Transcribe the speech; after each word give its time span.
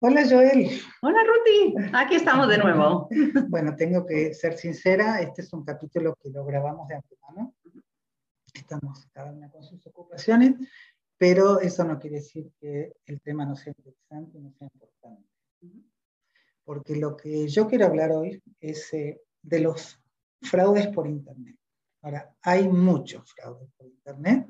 Hola 0.00 0.22
Joel. 0.28 0.68
Hola 1.00 1.20
Ruti, 1.24 1.74
aquí 1.94 2.16
estamos 2.16 2.48
de 2.48 2.58
nuevo. 2.58 3.08
Bueno, 3.48 3.74
tengo 3.74 4.04
que 4.04 4.34
ser 4.34 4.58
sincera, 4.58 5.20
este 5.20 5.42
es 5.42 5.52
un 5.52 5.64
capítulo 5.64 6.14
que 6.22 6.30
lo 6.30 6.44
grabamos 6.44 6.88
de 6.88 6.96
antemano. 6.96 7.54
Estamos 8.52 9.06
cada 9.12 9.32
una 9.32 9.50
con 9.50 9.62
sus 9.62 9.84
ocupaciones, 9.86 10.54
pero 11.16 11.58
eso 11.60 11.84
no 11.84 11.98
quiere 11.98 12.16
decir 12.16 12.52
que 12.60 12.92
el 13.06 13.20
tema 13.22 13.46
no 13.46 13.56
sea 13.56 13.72
interesante, 13.76 14.38
no 14.38 14.52
sea 14.52 14.68
importante. 14.72 15.26
Porque 16.64 16.96
lo 16.96 17.16
que 17.16 17.48
yo 17.48 17.66
quiero 17.66 17.86
hablar 17.86 18.12
hoy 18.12 18.42
es 18.60 18.92
eh, 18.92 19.22
de 19.40 19.60
los 19.60 19.98
fraudes 20.42 20.88
por 20.88 21.06
Internet. 21.06 21.56
Ahora, 22.02 22.30
hay 22.42 22.68
muchos 22.68 23.32
fraudes 23.32 23.70
por 23.76 23.86
Internet 23.86 24.48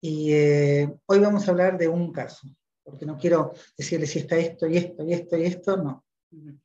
y 0.00 0.32
eh, 0.32 0.88
hoy 1.06 1.18
vamos 1.18 1.46
a 1.46 1.50
hablar 1.50 1.78
de 1.78 1.88
un 1.88 2.12
caso 2.12 2.48
porque 2.86 3.04
no 3.04 3.18
quiero 3.18 3.52
decirle 3.76 4.06
si 4.06 4.20
está 4.20 4.36
esto 4.36 4.66
y 4.68 4.76
esto 4.76 5.04
y 5.04 5.12
esto 5.12 5.36
y 5.36 5.44
esto, 5.44 5.76
no. 5.76 6.04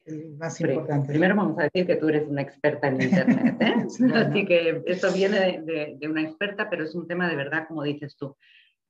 El 0.05 0.35
más 0.37 0.59
importante. 0.61 1.07
Primero 1.07 1.35
vamos 1.35 1.57
a 1.59 1.63
decir 1.63 1.87
que 1.87 1.95
tú 1.95 2.09
eres 2.09 2.27
una 2.27 2.41
experta 2.41 2.87
en 2.87 3.01
Internet, 3.01 3.57
¿eh? 3.59 3.73
así 4.15 4.45
que 4.45 4.83
esto 4.85 5.11
viene 5.11 5.61
de, 5.61 5.95
de, 5.99 6.07
una 6.07 6.21
experta, 6.21 6.69
pero 6.69 6.83
es 6.83 6.93
un 6.93 7.07
tema 7.07 7.27
de 7.27 7.35
verdad, 7.35 7.65
como 7.67 7.83
dices 7.83 8.15
tú, 8.15 8.35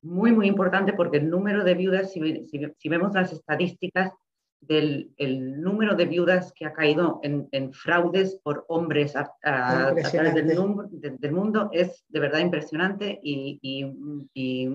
muy, 0.02 0.32
muy 0.32 0.48
importante 0.48 0.94
porque 0.94 1.18
el 1.18 1.30
número 1.30 1.64
de 1.64 1.76
viudas, 1.76 2.12
si, 2.12 2.46
si, 2.46 2.90
vemos 2.90 3.14
las 3.14 3.32
estadísticas, 3.32 4.12
del 4.62 5.12
el 5.18 5.60
número 5.62 5.96
de 5.96 6.06
viudas 6.06 6.54
que 6.54 6.66
ha 6.66 6.74
caído 6.74 7.20
en, 7.24 7.50
en 7.52 7.74
fraudes 7.74 8.40
por 8.44 8.66
hombres 8.70 9.16
a, 9.16 9.34
a, 9.44 9.94
través 9.94 10.34
del, 10.34 11.18
del, 11.20 11.32
mundo 11.32 11.70
es 11.74 12.06
de 12.08 12.20
verdad 12.20 12.40
impresionante 12.40 13.20
y, 13.24 13.60
y, 13.62 14.30
y 14.34 14.70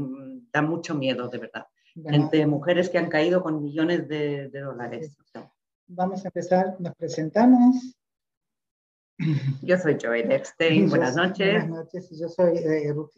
da 0.52 0.60
mucho 0.62 0.95
miedo, 0.95 1.28
de 1.28 1.38
verdad 1.38 1.66
entre 2.04 2.46
mujeres 2.46 2.90
que 2.90 2.98
han 2.98 3.09
caído 3.09 3.42
con 3.42 3.62
millones 3.62 4.09
de, 4.09 4.48
dólares. 4.51 5.16
Vamos 5.88 6.24
a 6.24 6.28
empezar, 6.28 6.76
nos 6.78 6.95
presentamos. 6.95 7.96
Yo 9.62 9.78
soy 9.78 9.96
Joel 10.00 10.30
Epstein, 10.30 10.88
buenas 10.90 11.16
noches. 11.16 11.66
Buenas 11.68 11.87
noches, 11.87 12.10
yo 12.18 12.28
soy 12.28 12.59
eh, 12.59 12.93
Ruth 12.93 13.12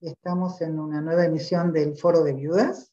Estamos 0.00 0.60
en 0.62 0.80
una 0.80 1.00
nueva 1.00 1.26
emisión 1.26 1.72
del 1.72 1.96
Foro 1.96 2.24
de 2.24 2.32
Viudas, 2.32 2.91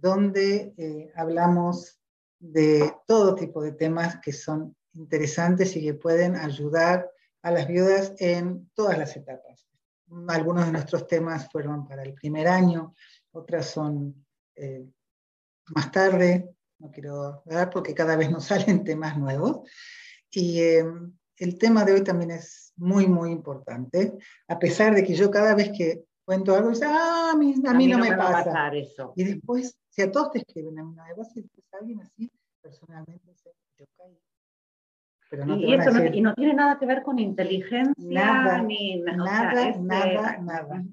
donde 0.00 0.74
eh, 0.76 1.12
hablamos 1.16 1.98
de 2.38 2.92
todo 3.06 3.34
tipo 3.34 3.62
de 3.62 3.72
temas 3.72 4.18
que 4.20 4.32
son 4.32 4.76
interesantes 4.94 5.74
y 5.76 5.82
que 5.82 5.94
pueden 5.94 6.36
ayudar 6.36 7.10
a 7.42 7.50
las 7.50 7.66
viudas 7.66 8.14
en 8.18 8.70
todas 8.74 8.98
las 8.98 9.16
etapas. 9.16 9.66
Algunos 10.28 10.66
de 10.66 10.72
nuestros 10.72 11.06
temas 11.06 11.48
fueron 11.50 11.86
para 11.86 12.02
el 12.02 12.14
primer 12.14 12.46
año, 12.46 12.94
otras 13.32 13.66
son 13.66 14.26
eh, 14.54 14.86
más 15.68 15.90
tarde, 15.90 16.54
no 16.78 16.90
quiero 16.90 17.42
dar 17.44 17.70
porque 17.70 17.94
cada 17.94 18.16
vez 18.16 18.30
nos 18.30 18.44
salen 18.46 18.84
temas 18.84 19.18
nuevos. 19.18 19.68
Y 20.30 20.60
em, 20.60 21.12
el 21.38 21.58
tema 21.58 21.84
de 21.84 21.94
hoy 21.94 22.04
también 22.04 22.30
es 22.32 22.72
muy, 22.76 23.06
muy 23.06 23.30
importante, 23.30 24.16
a 24.48 24.58
pesar 24.58 24.94
de 24.94 25.02
que 25.04 25.14
yo 25.14 25.30
cada 25.30 25.54
vez 25.54 25.70
que 25.76 26.04
cuento 26.26 26.54
algo, 26.54 26.70
dice, 26.70 26.84
ah, 26.86 27.30
a 27.32 27.36
mí, 27.36 27.54
a 27.64 27.72
mí, 27.72 27.86
no, 27.86 27.98
me, 27.98 28.14
pasa. 28.14 28.68
eso. 28.74 29.12
Y 29.16 29.24
después, 29.24 29.78
si 29.88 30.02
a 30.02 30.10
todos 30.10 30.32
te 30.32 30.38
escriben 30.40 30.76
en 30.78 30.86
una 30.86 31.04
de 31.04 31.12
y 31.12 31.40
después 31.40 31.66
alguien 31.72 32.00
así, 32.00 32.30
personalmente 32.60 33.30
dice, 33.30 33.54
yo 33.78 33.86
caí. 33.96 34.18
Pero 35.30 35.46
no 35.46 35.56
y, 35.56 35.74
eso 35.74 35.90
no, 35.90 36.04
y, 36.04 36.20
no, 36.20 36.34
tiene 36.34 36.54
nada 36.54 36.78
que 36.78 36.86
ver 36.86 37.02
con 37.02 37.18
inteligencia 37.18 37.94
nada, 37.96 38.60
ni 38.60 39.00
nada, 39.00 39.76
nada, 39.78 40.38
nada. 40.38 40.84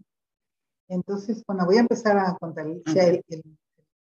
Entonces, 0.87 1.43
bueno, 1.47 1.65
voy 1.65 1.77
a 1.77 1.81
empezar 1.81 2.17
a 2.17 2.35
contar. 2.39 2.67
O 2.67 2.91
sea, 2.91 3.07
el, 3.07 3.23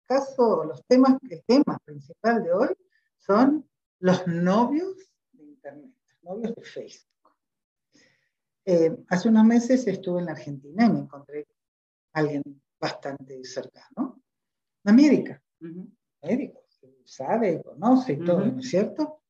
caso, 0.06 0.64
los 0.64 0.84
temas, 0.86 1.18
el 1.30 1.44
tema 1.46 1.78
principal 1.86 2.44
de 2.44 2.52
hoy 2.52 2.70
son 3.18 3.70
los 4.00 4.26
novios 4.26 4.98
de 5.34 5.44
Internet, 5.44 5.92
novios 6.24 6.56
de 6.56 6.64
Facebook. 6.64 7.08
Eh, 8.72 8.96
hace 9.08 9.30
unos 9.30 9.46
meses 9.46 9.88
estuve 9.88 10.20
en 10.20 10.28
la 10.28 10.34
Argentina 10.34 10.86
y 10.86 10.90
me 10.92 11.00
encontré 11.00 11.48
a 12.14 12.20
alguien 12.20 12.44
bastante 12.80 13.44
cercano, 13.44 14.22
de 14.84 14.92
América, 14.92 15.42
médico, 16.22 16.68
sabe, 17.04 17.64
conoce 17.64 18.14
y 18.14 18.24
todo, 18.24 18.46
¿no 18.46 18.60
es 18.60 18.70
cierto? 18.70 19.24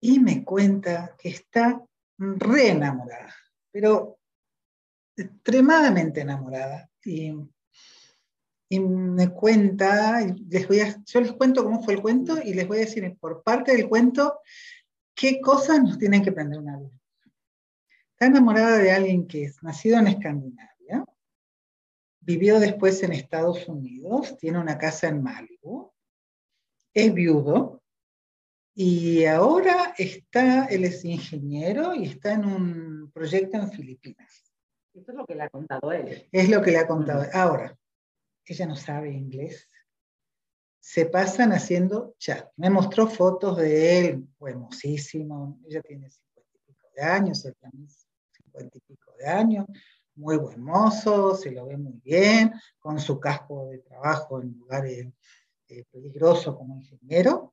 Y 0.00 0.20
me 0.20 0.44
cuenta 0.44 1.16
que 1.18 1.30
está 1.30 1.84
re 2.16 2.68
enamorada, 2.68 3.34
pero 3.72 4.20
extremadamente 5.16 6.20
enamorada. 6.20 6.88
Y, 7.04 7.32
y 8.68 8.78
me 8.78 9.30
cuenta, 9.30 10.20
les 10.48 10.68
voy 10.68 10.78
a, 10.78 11.02
yo 11.04 11.20
les 11.20 11.32
cuento 11.32 11.64
cómo 11.64 11.82
fue 11.82 11.94
el 11.94 12.02
cuento 12.02 12.40
y 12.40 12.54
les 12.54 12.68
voy 12.68 12.76
a 12.76 12.80
decir 12.82 13.16
por 13.18 13.42
parte 13.42 13.72
del 13.72 13.88
cuento 13.88 14.38
qué 15.12 15.40
cosas 15.40 15.82
nos 15.82 15.98
tienen 15.98 16.22
que 16.22 16.30
aprender 16.30 16.60
una 16.60 16.78
vez. 16.78 16.92
Está 18.14 18.26
enamorada 18.26 18.78
de 18.78 18.92
alguien 18.92 19.26
que 19.26 19.42
es 19.42 19.60
nacido 19.64 19.98
en 19.98 20.06
Escandinavia, 20.06 21.04
vivió 22.20 22.60
después 22.60 23.02
en 23.02 23.12
Estados 23.12 23.66
Unidos, 23.66 24.38
tiene 24.38 24.60
una 24.60 24.78
casa 24.78 25.08
en 25.08 25.20
Malibu, 25.20 25.90
es 26.94 27.12
viudo 27.12 27.82
y 28.72 29.24
ahora 29.24 29.94
está, 29.98 30.66
él 30.66 30.84
es 30.84 31.04
ingeniero 31.04 31.92
y 31.96 32.04
está 32.04 32.34
en 32.34 32.44
un 32.44 33.10
proyecto 33.12 33.56
en 33.56 33.72
Filipinas. 33.72 34.44
Eso 34.94 35.10
es 35.10 35.16
lo 35.16 35.26
que 35.26 35.34
le 35.34 35.42
ha 35.42 35.48
contado 35.48 35.90
él. 35.90 36.28
Es 36.30 36.48
lo 36.48 36.62
que 36.62 36.70
le 36.70 36.78
ha 36.78 36.86
contado. 36.86 37.24
Ahora, 37.32 37.76
ella 38.44 38.66
no 38.66 38.76
sabe 38.76 39.10
inglés. 39.10 39.68
Se 40.78 41.06
pasan 41.06 41.52
haciendo 41.52 42.14
chat. 42.18 42.48
Me 42.56 42.70
mostró 42.70 43.08
fotos 43.08 43.56
de 43.56 43.98
él, 43.98 44.28
hermosísimo. 44.40 45.58
Ella 45.68 45.82
tiene 45.82 46.10
de 46.94 47.02
años, 47.02 47.44
él 47.44 47.54
también 47.60 47.88
cincuenta 48.30 48.78
y 48.78 48.80
pico 48.80 49.12
de 49.18 49.26
años. 49.26 49.66
Muy 50.16 50.36
buen 50.36 50.62
mozo, 50.62 51.34
se 51.34 51.50
lo 51.50 51.66
ve 51.66 51.76
muy 51.76 52.00
bien, 52.04 52.52
con 52.78 53.00
su 53.00 53.18
casco 53.18 53.68
de 53.70 53.78
trabajo 53.78 54.40
en 54.40 54.56
lugares 54.56 55.08
eh, 55.68 55.84
peligrosos 55.90 56.56
como 56.56 56.76
ingeniero. 56.76 57.52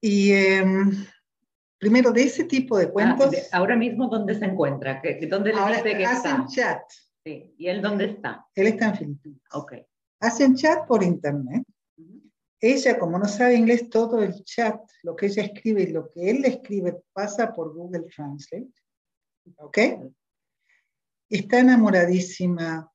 Y 0.00 0.32
em, 0.32 1.06
primero 1.78 2.12
de 2.12 2.22
ese 2.22 2.44
tipo 2.44 2.78
de 2.78 2.84
ah, 2.84 2.90
cuentos. 2.90 3.34
ahora 3.52 3.76
mismo, 3.76 4.08
¿dónde 4.08 4.38
se 4.38 4.44
encuentra? 4.44 5.02
¿Dónde 5.28 5.52
le 5.52 5.66
dice 5.66 5.96
que 5.96 6.06
hacen 6.06 6.46
chat. 6.46 6.82
Sí. 7.24 7.52
¿Y 7.58 7.66
él 7.66 7.82
dónde 7.82 8.04
está? 8.06 8.46
Él 8.54 8.68
está 8.68 8.86
en 8.86 8.96
Filipinas. 8.96 9.42
Ok. 9.52 9.74
Hacen 10.20 10.54
chat 10.54 10.86
por 10.86 11.02
internet. 11.02 11.64
Ella, 12.60 12.98
como 12.98 13.18
no 13.18 13.24
sabe 13.24 13.54
inglés, 13.54 13.88
todo 13.88 14.22
el 14.22 14.44
chat, 14.44 14.78
lo 15.02 15.16
que 15.16 15.26
ella 15.26 15.44
escribe 15.44 15.82
y 15.82 15.92
lo 15.92 16.10
que 16.10 16.30
él 16.30 16.44
escribe 16.44 17.02
pasa 17.12 17.52
por 17.54 17.72
Google 17.74 18.04
Translate. 18.14 18.70
¿Ok? 19.56 19.78
Está 21.30 21.60
enamoradísima. 21.60 22.92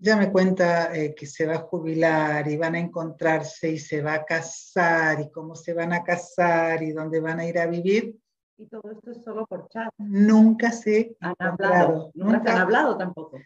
Ya 0.00 0.16
me 0.16 0.30
cuenta 0.30 0.94
eh, 0.94 1.12
que 1.16 1.26
se 1.26 1.46
va 1.46 1.54
a 1.54 1.62
jubilar 1.62 2.46
y 2.48 2.56
van 2.56 2.76
a 2.76 2.78
encontrarse 2.78 3.72
y 3.72 3.78
se 3.78 4.00
va 4.00 4.14
a 4.14 4.24
casar 4.24 5.20
y 5.20 5.30
cómo 5.32 5.56
se 5.56 5.74
van 5.74 5.92
a 5.92 6.04
casar 6.04 6.80
y 6.84 6.92
dónde 6.92 7.18
van 7.18 7.40
a 7.40 7.46
ir 7.46 7.58
a 7.58 7.66
vivir. 7.66 8.16
Y 8.56 8.66
todo 8.66 8.88
esto 8.92 9.10
es 9.10 9.24
solo 9.24 9.46
por 9.46 9.68
chat. 9.68 9.92
Nunca 9.98 10.70
se 10.70 11.16
han 11.18 11.34
hablado. 11.38 12.12
Nunca, 12.14 12.52
han 12.52 12.58
hablado 12.58 12.96
tampoco. 12.96 13.40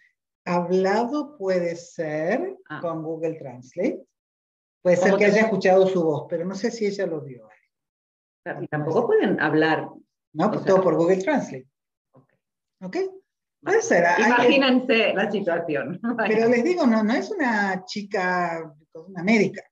Hablado 0.44 1.38
puede 1.38 1.76
ser 1.76 2.58
ah. 2.68 2.80
con 2.82 3.02
Google 3.02 3.34
Translate. 3.38 4.04
Puede 4.82 4.96
ser 4.96 5.16
que 5.16 5.26
haya 5.26 5.42
escuchado 5.42 5.86
su 5.86 6.02
voz, 6.02 6.26
pero 6.28 6.44
no 6.44 6.54
sé 6.54 6.70
si 6.70 6.86
ella 6.86 7.06
lo 7.06 7.20
vio. 7.20 7.48
Y 8.60 8.66
tampoco 8.66 9.06
pueden 9.06 9.40
hablar. 9.40 9.88
No, 10.34 10.50
pues 10.50 10.64
todo 10.64 10.82
por 10.82 10.96
Google 10.96 11.22
Translate. 11.22 11.68
¿Ok? 12.82 12.96
Puede 13.62 13.82
ser. 13.82 14.04
Imagínense 14.18 15.14
la 15.14 15.30
situación. 15.30 16.00
Pero 16.26 16.48
les 16.48 16.64
digo, 16.64 16.84
no, 16.84 17.04
no 17.04 17.12
es 17.12 17.30
una 17.30 17.84
chica, 17.84 18.74
una 18.92 19.22
médica. 19.22 19.62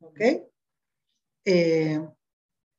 ¿Ok? 0.00 0.20
Eh, 1.44 2.00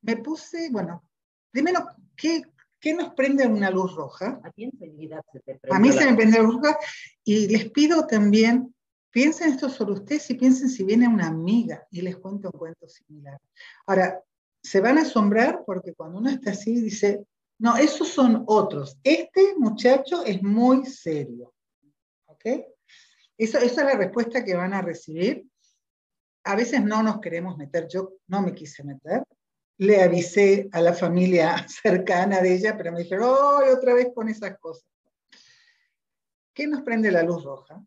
me 0.01 0.17
puse, 0.17 0.69
bueno, 0.71 1.03
primero 1.51 1.87
¿qué, 2.15 2.41
¿qué, 2.79 2.95
nos 2.95 3.13
prende 3.13 3.45
una 3.45 3.69
luz 3.69 3.93
roja? 3.95 4.39
A, 4.43 4.51
se 4.51 4.71
a 5.69 5.79
mí 5.79 5.91
se 5.91 6.05
me 6.05 6.15
prende 6.15 6.37
la 6.37 6.43
luz 6.43 6.55
roja 6.55 6.77
y 7.23 7.47
les 7.47 7.69
pido 7.69 8.07
también, 8.07 8.74
piensen 9.15 9.53
esto 9.53 9.69
sobre 9.69 9.93
ustedes 9.93 10.29
y 10.29 10.33
piensen 10.33 10.67
si 10.67 10.83
viene 10.83 11.07
una 11.07 11.27
amiga 11.27 11.87
y 11.89 12.01
les 12.01 12.17
cuento 12.17 12.49
un 12.51 12.59
cuento 12.59 12.85
similar. 12.89 13.39
Ahora, 13.85 14.21
se 14.61 14.81
van 14.81 14.97
a 14.97 15.03
asombrar 15.03 15.63
porque 15.65 15.93
cuando 15.93 16.17
uno 16.17 16.29
está 16.29 16.51
así 16.51 16.81
dice, 16.81 17.25
no, 17.57 17.77
esos 17.77 18.09
son 18.09 18.43
otros. 18.45 18.97
Este 19.05 19.55
muchacho 19.57 20.25
es 20.25 20.43
muy 20.43 20.85
serio. 20.85 21.53
¿Ok? 22.25 22.45
esa 23.37 23.59
es 23.59 23.77
la 23.77 23.95
respuesta 23.95 24.43
que 24.43 24.53
van 24.53 24.73
a 24.73 24.81
recibir. 24.81 25.47
A 26.43 26.57
veces 26.57 26.83
no 26.83 27.01
nos 27.01 27.21
queremos 27.21 27.55
meter, 27.55 27.87
yo 27.87 28.15
no 28.27 28.41
me 28.41 28.53
quise 28.53 28.83
meter, 28.83 29.23
le 29.77 30.03
avisé 30.03 30.67
a 30.73 30.81
la 30.81 30.93
familia 30.93 31.65
cercana 31.83 32.41
de 32.41 32.53
ella, 32.53 32.75
pero 32.75 32.91
me 32.91 32.99
dijeron, 32.99 33.29
¡oh, 33.29 33.61
otra 33.73 33.93
vez 33.93 34.09
con 34.13 34.27
esas 34.27 34.59
cosas! 34.59 34.85
¿qué 36.53 36.67
nos 36.67 36.81
prende 36.81 37.11
la 37.11 37.23
luz 37.23 37.43
roja? 37.43 37.81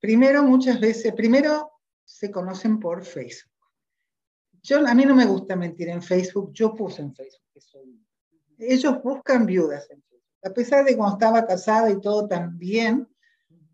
Primero, 0.00 0.42
muchas 0.42 0.80
veces, 0.80 1.14
primero 1.14 1.72
se 2.04 2.30
conocen 2.30 2.78
por 2.78 3.04
Facebook. 3.04 3.52
Yo, 4.62 4.86
a 4.86 4.94
mí 4.94 5.04
no 5.04 5.14
me 5.14 5.26
gusta 5.26 5.56
mentir 5.56 5.88
en 5.88 6.02
Facebook, 6.02 6.52
yo 6.52 6.74
puse 6.74 7.02
en 7.02 7.14
Facebook 7.14 7.46
que 7.52 7.60
soy. 7.60 8.00
Ellos 8.58 9.02
buscan 9.02 9.46
viudas 9.46 9.88
en 9.90 10.02
Facebook. 10.02 10.24
A 10.42 10.50
pesar 10.50 10.84
de 10.84 10.96
cuando 10.96 11.16
estaba 11.16 11.46
casada 11.46 11.90
y 11.90 12.00
todo 12.00 12.26
también, 12.26 13.08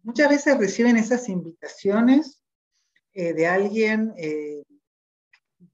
muchas 0.03 0.29
veces 0.29 0.59
reciben 0.59 0.97
esas 0.97 1.29
invitaciones 1.29 2.43
eh, 3.15 3.33
de 3.33 3.47
alguien, 3.47 4.15
eh, 4.17 4.63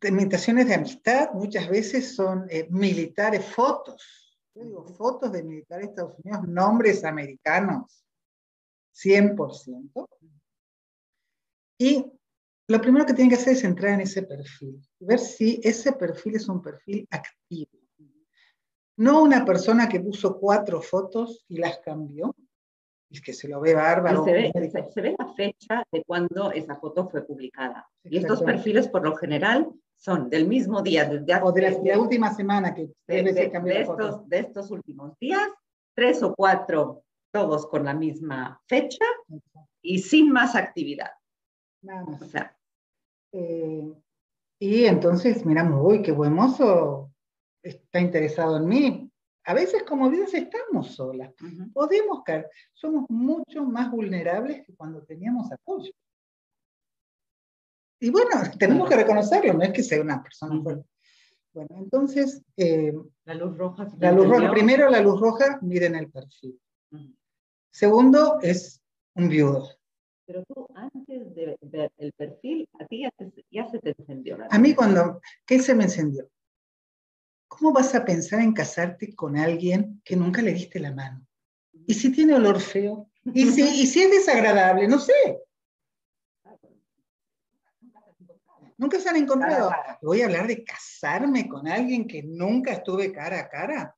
invitaciones 0.03 0.69
de 0.69 0.75
amistad, 0.75 1.31
muchas 1.33 1.69
veces 1.69 2.15
son 2.15 2.47
eh, 2.51 2.67
militares, 2.71 3.45
fotos. 3.45 4.39
Yo 4.55 4.65
digo, 4.65 4.87
fotos 4.87 5.33
de 5.33 5.43
militares 5.43 5.87
de 5.87 5.91
Estados 5.91 6.19
Unidos, 6.23 6.49
nombres 6.49 7.05
americanos, 7.05 8.05
100%. 8.95 10.09
Y 11.79 12.05
lo 12.69 12.81
primero 12.81 13.07
que 13.07 13.15
tienen 13.15 13.31
que 13.31 13.41
hacer 13.41 13.55
es 13.55 13.65
entrar 13.65 13.95
en 13.95 14.01
ese 14.01 14.23
perfil, 14.23 14.81
ver 15.01 15.19
si 15.19 15.61
ese 15.63 15.93
perfil 15.93 16.37
es 16.37 16.49
un 16.49 16.61
perfil 16.61 17.07
activo. 17.11 17.71
No 18.97 19.23
una 19.23 19.45
persona 19.45 19.89
que 19.89 20.01
puso 20.01 20.39
cuatro 20.39 20.83
fotos 20.83 21.45
y 21.49 21.59
las 21.59 21.79
cambió, 21.79 22.35
y 23.11 23.21
que 23.21 23.33
se 23.33 23.49
lo 23.49 23.61
ve 23.61 23.75
bárbaro. 23.75 24.25
Se 24.25 24.33
ve, 24.33 24.53
se, 24.53 25.01
ve, 25.01 25.17
la 25.19 25.33
fecha 25.33 25.85
de 25.91 26.05
cuando 26.05 26.53
esa 26.53 26.77
foto 26.77 27.09
fue 27.09 27.25
publicada. 27.25 27.89
Y 28.05 28.19
estos 28.19 28.43
perfiles, 28.43 28.89
por 28.89 29.05
lo 29.05 29.17
general, 29.17 29.69
son 29.97 30.29
del 30.29 30.47
mismo 30.47 30.83
día. 30.83 31.05
Desde 31.05 31.43
o 31.43 31.53
de 31.53 31.71
la, 31.71 31.99
última 31.99 32.35
semana 32.35 32.75
que 32.75 32.91
de, 33.07 33.23
de, 33.23 33.81
estos, 33.81 34.29
de 34.29 34.39
estos 34.39 34.71
últimos 34.71 35.17
días, 35.19 35.49
tres 35.95 36.23
o 36.23 36.35
cuatro, 36.35 37.05
todos 37.33 37.67
con 37.67 37.85
la 37.85 37.95
misma 37.95 38.61
fecha 38.67 39.05
y 39.83 40.01
sin 40.01 40.31
más 40.31 40.55
actividad. 40.55 41.11
Eh, 43.33 43.93
y 44.59 44.85
entonces 44.85 45.45
miramos, 45.47 45.81
uy, 45.83 46.03
qué 46.03 46.13
buen 46.13 46.33
mozo 46.33 47.13
está 47.63 48.01
interesado 48.01 48.57
en 48.57 48.67
mí. 48.67 49.13
A 49.45 49.55
veces 49.55 49.83
como 49.85 50.11
vidas 50.11 50.35
estamos 50.35 50.95
solas, 50.95 51.33
podemos 51.73 52.23
caer, 52.23 52.51
somos 52.75 53.09
mucho 53.09 53.65
más 53.65 53.91
vulnerables 53.91 54.65
que 54.67 54.75
cuando 54.75 55.03
teníamos 55.05 55.51
apoyo. 55.51 55.91
Y 58.01 58.11
bueno, 58.11 58.31
tenemos 58.59 58.89
que 58.89 58.97
reconocerlo, 58.97 59.55
no 59.55 59.63
es 59.63 59.73
que 59.73 59.83
sea 59.83 60.01
una 60.03 60.23
persona 60.23 60.63
fuerte. 60.63 60.89
Bueno, 61.55 61.77
entonces... 61.79 62.43
Eh, 62.57 62.93
la 63.25 63.35
luz 63.35 63.57
roja. 63.57 63.89
La 63.99 64.13
luz 64.13 64.29
roja. 64.29 64.51
Primero, 64.51 64.91
la 64.91 65.01
luz 65.01 65.19
roja, 65.19 65.59
miren 65.63 65.97
el 65.97 66.11
perfil. 66.11 66.61
Segundo, 67.71 68.39
es 68.43 68.83
un 69.15 69.29
viudo. 69.29 69.78
Pero 70.29 70.45
tú, 70.45 70.69
antes 70.75 71.35
de 71.35 71.57
ver 71.63 71.91
el 71.97 72.13
perfil, 72.13 72.69
a 72.79 72.85
ti 72.85 73.03
ya, 73.51 73.67
se 73.67 73.79
te 73.79 73.95
encendió. 73.99 74.37
a 74.51 74.59
mí 74.59 74.75
cuando, 74.75 75.23
¿qué 75.47 75.59
se 75.59 75.75
me 75.75 75.85
encendió? 75.85 76.31
¿Cómo 77.49 77.73
vas 77.73 77.95
a 77.95 78.05
pensar 78.05 78.41
en 78.41 78.53
casarte 78.53 79.17
con 79.17 79.39
alguien 79.39 80.03
que 80.05 80.17
nunca 80.17 80.43
le 80.43 80.53
diste 80.53 80.81
la 80.81 80.93
mano? 80.93 81.27
¿Y 81.87 81.95
si 81.95 82.13
tiene 82.13 82.35
olor 82.35 82.61
feo? 82.61 83.11
¿Y 83.25 83.47
si, 83.47 83.63
y 83.63 83.87
si 83.87 84.03
es 84.03 84.11
desagradable? 84.11 84.87
No 84.87 84.99
sé. 84.99 85.41
Nunca 88.77 89.01
se 89.01 89.09
han 89.09 89.17
encontrado. 89.17 89.73
Voy 90.03 90.21
a 90.21 90.27
hablar 90.27 90.47
de 90.47 90.63
casarme 90.63 91.49
con 91.49 91.67
alguien 91.67 92.07
que 92.07 92.23
nunca 92.23 92.73
estuve 92.73 93.13
cara 93.13 93.41
a 93.41 93.49
cara. 93.49 93.97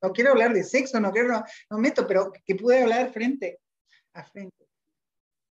No 0.00 0.10
quiero 0.14 0.30
hablar 0.30 0.54
de 0.54 0.64
sexo, 0.64 0.98
no 0.98 1.12
quiero, 1.12 1.44
no, 1.68 1.78
meto, 1.78 2.06
pero 2.06 2.32
que 2.32 2.54
pude 2.54 2.82
hablar 2.82 3.12
frente 3.12 3.60
frente. 4.24 4.68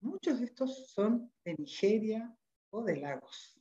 Muchos 0.02 0.40
de 0.40 0.46
estos 0.46 0.90
son 0.90 1.32
de 1.44 1.56
Nigeria 1.56 2.36
o 2.70 2.84
de 2.84 2.98
Lagos. 2.98 3.60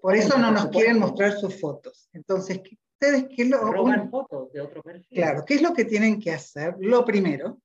Por 0.00 0.16
eso 0.16 0.38
no 0.38 0.50
nos 0.50 0.68
quieren 0.68 0.98
mostrar 0.98 1.38
sus 1.38 1.60
fotos. 1.60 2.08
Entonces, 2.12 2.60
¿ustedes 2.94 3.26
qué 3.34 3.44
lo 3.44 3.58
roban 3.58 4.10
fotos 4.10 4.52
de 4.52 4.60
otro 4.60 4.82
perfil? 4.82 5.18
Claro, 5.18 5.44
¿qué 5.44 5.54
es 5.54 5.62
lo 5.62 5.72
que 5.72 5.84
tienen 5.84 6.20
que 6.20 6.32
hacer? 6.32 6.74
Lo 6.78 7.04
primero, 7.04 7.60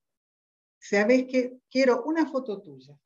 sabes 0.78 1.24
que 1.24 1.58
quiero 1.70 2.04
una 2.04 2.26
foto 2.26 2.60
tuya 2.60 2.96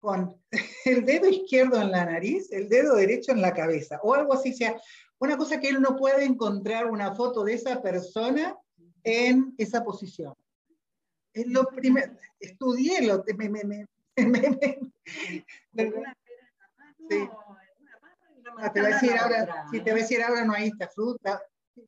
con 0.00 0.36
el 0.84 1.04
dedo 1.04 1.28
izquierdo 1.28 1.80
en 1.80 1.92
la 1.92 2.04
nariz, 2.04 2.50
el 2.50 2.68
dedo 2.68 2.96
derecho 2.96 3.32
en 3.32 3.40
la 3.40 3.54
cabeza, 3.54 4.00
o 4.02 4.14
algo 4.14 4.34
así, 4.34 4.52
sea 4.52 4.80
una 5.18 5.36
cosa 5.36 5.60
que 5.60 5.68
él 5.68 5.80
no 5.80 5.96
puede 5.96 6.24
encontrar 6.24 6.86
una 6.86 7.14
foto 7.14 7.44
de 7.44 7.54
esa 7.54 7.80
persona 7.80 8.58
en 9.04 9.54
esa 9.56 9.84
posición. 9.84 10.34
Es 11.32 11.46
lo 11.46 11.64
primero, 11.66 12.12
estudié, 12.38 13.06
lo, 13.06 13.24
me, 13.36 13.48
me, 13.48 13.64
me, 13.64 13.86
Sí. 17.08 17.28
Ah, 18.58 18.72
te 18.72 18.80
voy 18.80 18.90
a 18.90 18.94
decir 18.94 19.12
ahora, 19.12 19.66
si 19.70 19.80
te 19.80 19.90
voy 19.90 20.00
a 20.00 20.02
decir 20.02 20.22
ahora 20.22 20.44
no 20.44 20.52
hay 20.52 20.68
esta 20.68 20.88
fruta, 20.88 21.42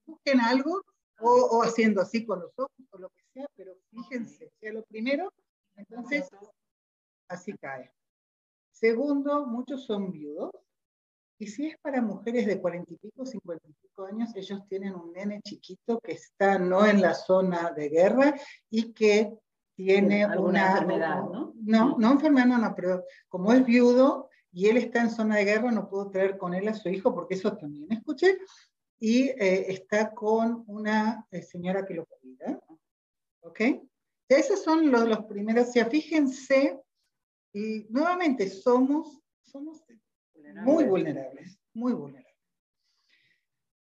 busquen 0.06 0.40
algo 0.40 0.82
o, 1.20 1.30
o, 1.30 1.62
haciendo 1.62 2.00
así 2.00 2.24
con 2.24 2.40
los 2.40 2.52
ojos 2.58 2.72
o 2.90 2.98
lo 2.98 3.08
que 3.10 3.22
sea, 3.32 3.46
pero 3.54 3.76
fíjense, 3.90 4.50
sea 4.60 4.72
lo 4.72 4.82
primero, 4.84 5.32
entonces 5.76 6.28
así 7.28 7.52
cae. 7.58 7.92
Segundo, 8.72 9.46
muchos 9.46 9.84
son 9.84 10.10
viudos 10.10 10.50
y 11.38 11.46
si 11.46 11.68
es 11.68 11.78
para 11.78 12.00
mujeres 12.00 12.46
de 12.46 12.60
cuarenta 12.60 12.92
y 12.92 12.96
pico, 12.96 13.24
cincuenta 13.24 13.68
y 13.68 13.72
años, 14.02 14.34
ellos 14.34 14.60
tienen 14.68 14.94
un 14.94 15.12
nene 15.12 15.40
chiquito 15.42 16.00
que 16.00 16.12
está 16.12 16.58
no 16.58 16.84
en 16.86 17.00
la 17.00 17.14
zona 17.14 17.72
de 17.72 17.88
guerra 17.88 18.34
y 18.68 18.92
que 18.92 19.32
tiene 19.74 20.26
una 20.38 20.72
enfermedad, 20.72 21.22
¿no? 21.22 21.52
No, 21.62 21.96
no 21.98 22.12
enfermedad, 22.12 22.46
no, 22.46 22.74
pero 22.74 23.04
como 23.28 23.52
es 23.52 23.64
viudo 23.64 24.28
y 24.52 24.68
él 24.68 24.76
está 24.76 25.00
en 25.00 25.10
zona 25.10 25.36
de 25.36 25.44
guerra, 25.44 25.70
no 25.70 25.88
puedo 25.88 26.10
traer 26.10 26.38
con 26.38 26.54
él 26.54 26.68
a 26.68 26.74
su 26.74 26.88
hijo 26.88 27.14
porque 27.14 27.34
eso 27.34 27.56
también 27.56 27.90
escuché. 27.92 28.38
Y 29.00 29.28
eh, 29.30 29.72
está 29.72 30.14
con 30.14 30.64
una 30.66 31.26
eh, 31.30 31.42
señora 31.42 31.84
que 31.84 31.94
lo 31.94 32.06
cuida. 32.06 32.60
¿Ok? 33.40 33.60
Esos 34.28 34.62
son 34.62 34.90
los, 34.90 35.08
los 35.08 35.24
primeros. 35.24 35.72
sea, 35.72 35.86
fíjense, 35.86 36.80
y 37.52 37.86
nuevamente 37.90 38.48
somos, 38.48 39.20
somos 39.42 39.82
muy 40.64 40.84
vulnerables, 40.84 41.58
muy 41.72 41.92
vulnerables. 41.92 42.23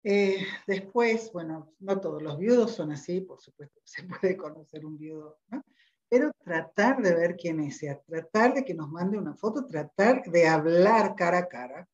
Eh, 0.03 0.45
después, 0.65 1.31
bueno, 1.33 1.73
no 1.79 1.99
todos 1.99 2.21
los 2.21 2.38
viudos 2.38 2.71
son 2.71 2.91
así, 2.91 3.21
por 3.21 3.41
supuesto, 3.41 3.79
se 3.83 4.03
puede 4.03 4.38
conocer 4.38 4.85
un 4.85 4.97
viudo, 4.97 5.39
¿no? 5.49 5.63
pero 6.09 6.31
tratar 6.44 7.01
de 7.01 7.13
ver 7.13 7.35
quién 7.35 7.59
es, 7.59 7.79
sea, 7.79 7.99
tratar 7.99 8.53
de 8.53 8.63
que 8.63 8.74
nos 8.74 8.89
mande 8.89 9.17
una 9.17 9.36
foto, 9.36 9.65
tratar 9.65 10.24
de 10.24 10.48
hablar 10.48 11.15
cara 11.15 11.39
a 11.39 11.48
cara. 11.48 11.88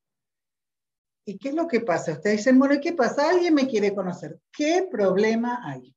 ¿Y 1.26 1.38
qué 1.38 1.50
es 1.50 1.56
lo 1.56 1.68
que 1.68 1.80
pasa? 1.80 2.12
Ustedes 2.12 2.38
dicen, 2.38 2.60
bueno, 2.60 2.76
¿qué 2.82 2.94
pasa? 2.94 3.30
Alguien 3.30 3.56
me 3.56 3.68
quiere 3.68 3.96
conocer. 3.96 4.40
¿Qué 4.52 4.88
problema 4.92 5.62
hay? 5.64 5.96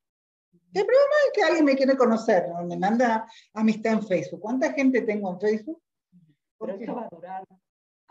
¿Qué 0.73 0.85
problema 0.85 1.15
hay 1.25 1.33
que 1.35 1.43
alguien 1.43 1.65
me 1.65 1.77
quiere 1.77 1.97
conocer? 1.97 2.49
¿no? 2.49 2.65
Me 2.65 2.79
manda 2.79 3.27
amistad 3.53 3.95
en 3.95 4.07
Facebook. 4.07 4.41
¿Cuánta 4.41 4.73
gente 4.73 5.03
tengo 5.03 5.31
en 5.33 5.41
Facebook? 5.41 5.83
Porque 6.57 6.85
esto 6.85 6.95
va 6.95 7.05
a 7.05 7.09
durar 7.11 7.45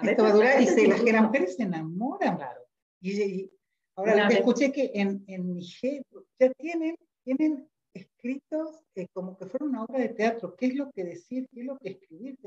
esto 0.03 0.23
va 0.23 0.29
a 0.29 0.33
durar 0.33 0.61
y 0.61 0.67
se, 0.67 0.87
las, 0.87 1.01
mujeres 1.01 1.55
se 1.55 1.63
enamoran. 1.63 2.35
Claro. 2.37 2.61
Y, 3.01 3.49
ahora 3.95 4.27
escuché 4.29 4.71
que 4.71 4.91
en, 4.93 5.23
en 5.27 5.53
Nigeria 5.53 6.03
ya 6.39 6.51
tienen, 6.53 6.95
tienen 7.23 7.67
escritos 7.93 8.83
eh, 8.95 9.07
como 9.13 9.37
que 9.37 9.45
fuera 9.45 9.65
una 9.65 9.83
obra 9.83 9.99
de 9.99 10.09
teatro. 10.09 10.55
¿Qué 10.55 10.67
es 10.67 10.75
lo 10.75 10.91
que 10.91 11.03
decir? 11.03 11.47
¿Qué 11.51 11.61
es 11.61 11.65
lo 11.65 11.77
que 11.77 11.89
escribir? 11.91 12.37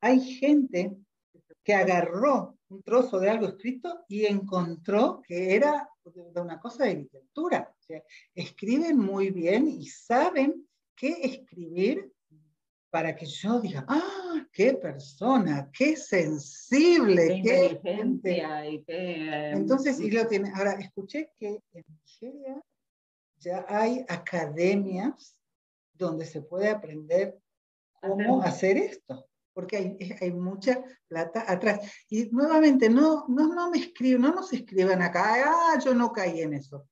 Hay 0.00 0.20
gente 0.20 0.96
que 1.62 1.74
agarró 1.74 2.58
un 2.68 2.82
trozo 2.82 3.18
de 3.18 3.30
algo 3.30 3.46
escrito 3.46 4.04
y 4.08 4.26
encontró 4.26 5.22
que 5.26 5.54
era 5.54 5.88
de 6.04 6.40
una 6.40 6.60
cosa 6.60 6.84
de 6.84 6.94
literatura. 6.94 7.74
O 7.78 7.82
sea, 7.82 8.02
escriben 8.34 8.98
muy 8.98 9.30
bien 9.30 9.68
y 9.68 9.86
saben 9.86 10.66
qué 10.96 11.16
escribir 11.22 12.12
para 12.90 13.14
que 13.14 13.26
yo 13.26 13.60
diga, 13.60 13.84
ah, 13.88 14.46
qué 14.52 14.74
persona, 14.74 15.70
qué 15.72 15.96
sensible, 15.96 17.40
qué, 17.42 17.78
inteligencia 17.78 18.66
y 18.68 18.82
qué... 18.84 19.50
Entonces, 19.52 20.00
y 20.00 20.10
lo 20.10 20.26
tiene. 20.26 20.50
Ahora, 20.54 20.72
escuché 20.72 21.32
que 21.36 21.60
en 21.72 21.84
Nigeria 22.02 22.62
ya 23.38 23.64
hay 23.68 24.04
academias 24.08 25.36
donde 25.92 26.24
se 26.24 26.42
puede 26.42 26.70
aprender 26.70 27.38
cómo 28.00 28.42
hacer 28.42 28.76
esto, 28.76 29.28
porque 29.52 29.76
hay, 29.76 30.16
hay, 30.20 30.32
mucha 30.32 30.82
plata 31.08 31.44
atrás. 31.46 31.80
Y 32.08 32.30
nuevamente, 32.30 32.88
no, 32.88 33.26
no, 33.28 33.54
no 33.54 33.70
me 33.70 33.78
escriban, 33.78 34.22
no 34.22 34.34
nos 34.34 34.52
escriban 34.52 35.02
acá, 35.02 35.44
ah, 35.44 35.78
yo 35.84 35.94
no 35.94 36.12
caí 36.12 36.40
en 36.40 36.54
eso. 36.54 36.88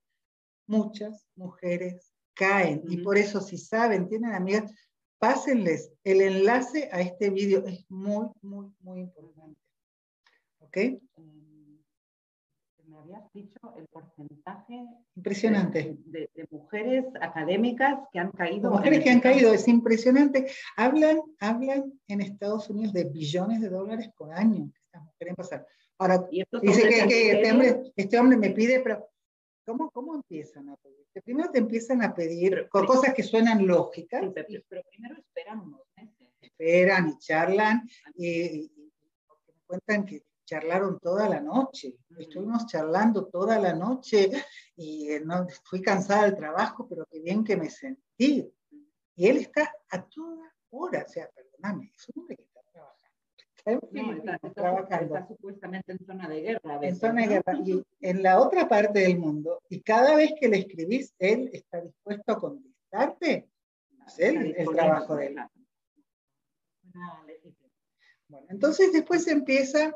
Muchas 0.67 1.27
mujeres 1.37 2.13
caen, 2.35 2.83
y 2.89 2.99
por 2.99 3.17
eso 3.17 3.41
si 3.41 3.57
saben, 3.57 4.09
tienen 4.09 4.35
amigas, 4.35 4.71
pásenles 5.19 5.93
el 6.05 6.21
enlace 6.21 6.89
a 6.93 7.01
este 7.01 7.31
vídeo. 7.31 7.65
Es 7.67 7.85
muy, 7.89 8.29
muy, 8.43 8.73
muy 8.81 9.01
importante. 9.01 9.61
¿Ok? 10.59 10.77
Me 12.87 12.99
habías 12.99 13.33
dicho 13.33 13.59
el 13.77 13.87
porcentaje 13.89 14.87
impresionante 15.17 15.99
de, 16.07 16.31
mujeres 16.51 17.05
académicas 17.21 17.99
que 18.13 18.19
han 18.19 18.31
caído. 18.31 18.71
mujeres 18.71 19.03
que 19.03 19.11
han 19.11 19.21
caído, 19.21 19.53
es 19.53 19.69
impresionante. 19.69 20.47
Hablan, 20.77 21.21
hablan 21.41 21.93
en 22.09 22.21
Estados 22.21 22.71
Unidos 22.71 22.93
de 22.93 23.05
billones 23.05 23.61
de 23.61 23.69
dólares 23.69 24.09
por 24.17 24.33
año 24.33 24.71
que 24.73 24.81
estas 24.85 25.03
mujeres 25.03 25.35
pasan. 25.37 25.67
Ahora, 25.99 26.27
dice 26.31 27.07
que, 27.09 27.33
este, 27.33 27.53
hombre, 27.53 27.93
este, 27.97 28.19
hombre, 28.19 28.37
me 28.37 28.51
pide, 28.51 28.81
pero 28.81 29.09
¿cómo, 29.67 29.91
cómo 29.91 30.15
empiezan 30.15 30.71
a 30.71 30.77
pedir? 30.77 31.07
Primero 31.25 31.51
te 31.51 31.59
empiezan 31.59 32.03
a 32.03 32.15
pedir 32.15 32.69
con 32.71 32.87
cosas 32.87 33.13
que 33.13 33.23
suenan 33.23 33.67
lógicas. 33.67 34.23
pero, 34.35 34.47
primero 34.91 35.17
esperan 35.19 35.61
unos 35.61 35.81
meses. 35.97 36.29
Esperan 36.41 37.09
y 37.09 37.19
charlan 37.19 37.89
y, 38.15 38.31
y, 38.31 38.73
me 38.77 39.63
cuentan 39.67 40.07
que 40.07 40.23
charlaron 40.47 40.99
toda 41.01 41.29
la 41.29 41.41
noche. 41.41 41.99
Estuvimos 42.17 42.67
charlando 42.67 43.27
toda 43.27 43.59
la 43.59 43.75
noche 43.75 44.31
y 44.77 45.11
eh, 45.11 45.21
no, 45.21 45.47
fui 45.65 45.83
cansada 45.83 46.25
del 46.25 46.37
trabajo, 46.37 46.87
pero 46.89 47.05
qué 47.11 47.21
bien 47.21 47.45
que 47.45 47.57
me 47.57 47.69
sentí. 47.69 48.51
Y 49.17 49.27
él 49.27 49.39
está 49.39 49.71
a 49.91 50.07
toda 50.07 50.55
hora, 50.71 51.05
o 51.07 51.11
sea, 51.11 51.29
perdóname, 51.35 51.93
es 51.95 52.07
un 52.15 52.27
que 53.67 54.01
está 54.23 54.51
trabajando. 54.55 55.27
Supuestamente 55.29 55.93
en 55.93 55.99
zona 56.07 56.29
de 56.29 56.41
guerra. 56.41 56.79
en 56.83 56.97
zona 56.97 57.23
de 57.23 57.29
guerra. 57.29 57.61
Y 57.65 57.83
en 58.01 58.23
la 58.23 58.41
otra 58.41 58.69
parte 58.69 59.01
del 59.01 59.19
mundo, 59.19 59.63
y 59.69 59.81
cada 59.81 60.17
vez 60.17 60.33
que 60.41 60.49
le 60.49 60.59
escribís, 60.59 61.15
él 61.19 61.51
está 61.53 61.81
dispuesto 61.81 62.33
a 62.33 62.39
contestarte. 62.39 63.49
Es 64.07 64.19
él, 64.19 64.55
el 64.57 64.69
trabajo 64.69 65.17
de 65.17 65.27
él. 65.27 65.37
Bueno, 68.29 68.47
entonces 68.51 68.93
después 68.93 69.27
empieza 69.29 69.93